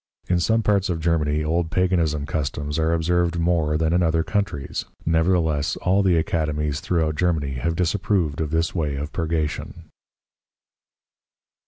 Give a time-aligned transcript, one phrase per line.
[0.27, 4.85] In some parts of Germany old Paganism Customs are observed more than in other Countries,
[5.05, 9.91] nevertheless all the Academies throughout Germany have disapproved of this way of Purgation.